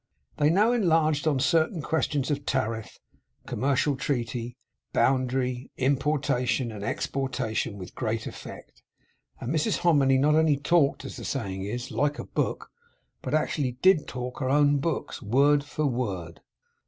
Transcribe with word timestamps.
They 0.37 0.49
now 0.49 0.71
enlarged 0.71 1.27
on 1.27 1.39
certain 1.39 1.83
questions 1.83 2.31
of 2.31 2.43
tariff, 2.47 2.97
commercial 3.45 3.95
treaty, 3.95 4.57
boundary, 4.93 5.69
importation 5.77 6.71
and 6.71 6.83
exportation 6.83 7.77
with 7.77 7.93
great 7.93 8.25
effect. 8.25 8.81
And 9.39 9.53
Mrs 9.53 9.77
Hominy 9.85 10.17
not 10.17 10.33
only 10.33 10.57
talked, 10.57 11.05
as 11.05 11.17
the 11.17 11.23
saying 11.23 11.65
is, 11.65 11.91
like 11.91 12.17
a 12.17 12.25
book, 12.25 12.71
but 13.21 13.35
actually 13.35 13.73
did 13.83 14.07
talk 14.07 14.39
her 14.39 14.49
own 14.49 14.77
books, 14.79 15.21
word 15.21 15.63
for 15.63 15.85
word. 15.85 16.41